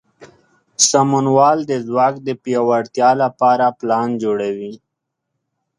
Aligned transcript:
سمونوال 0.89 1.57
د 1.69 1.71
ځواک 1.87 2.15
د 2.27 2.29
پیاوړتیا 2.43 3.09
لپاره 3.23 3.65
پلان 3.79 4.09
جوړوي. 4.23 4.73